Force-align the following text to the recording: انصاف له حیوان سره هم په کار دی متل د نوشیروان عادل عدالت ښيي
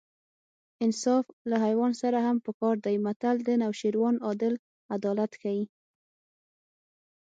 انصاف 0.85 1.25
له 1.49 1.57
حیوان 1.65 1.91
سره 2.01 2.17
هم 2.27 2.37
په 2.45 2.51
کار 2.59 2.75
دی 2.85 2.95
متل 3.05 3.35
د 3.43 3.49
نوشیروان 3.61 4.15
عادل 4.27 4.53
عدالت 4.95 5.31
ښيي 5.41 5.65